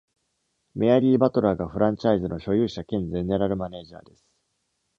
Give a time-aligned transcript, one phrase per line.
[0.73, 4.25] メアリー・バトラーが、フランチャイズの所有者兼ゼネラルマネージャーです。